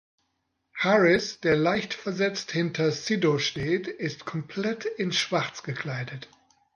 Harris, 0.75 1.41
der 1.41 1.55
leicht 1.55 1.93
versetzt 1.93 2.51
hinter 2.51 2.89
Sido 2.91 3.37
steht, 3.37 3.87
ist 3.87 4.25
komplett 4.25 4.85
in 4.85 5.11
schwarz 5.11 5.61
gekleidet. 5.61 6.27